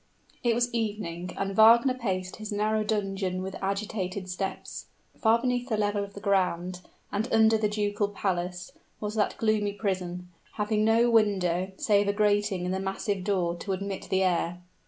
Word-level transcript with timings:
It 0.43 0.55
was 0.55 0.73
evening; 0.73 1.29
and 1.37 1.55
Wagner 1.55 1.93
paced 1.93 2.37
his 2.37 2.51
narrow 2.51 2.83
dungeon 2.83 3.43
with 3.43 3.55
agitated 3.61 4.27
steps. 4.31 4.87
Far 5.15 5.39
beneath 5.39 5.69
the 5.69 5.77
level 5.77 6.03
of 6.03 6.15
the 6.15 6.19
ground, 6.19 6.81
and 7.11 7.31
under 7.31 7.55
the 7.55 7.69
ducal 7.69 8.07
palace, 8.07 8.71
was 8.99 9.13
that 9.13 9.37
gloomy 9.37 9.73
prison, 9.73 10.29
having 10.53 10.83
no 10.83 11.11
window, 11.11 11.71
save 11.77 12.07
a 12.07 12.13
grating 12.13 12.65
in 12.65 12.71
the 12.71 12.79
massive 12.79 13.23
door 13.23 13.55
to 13.57 13.73
admit 13.73 14.07
the 14.09 14.23
air. 14.23 14.63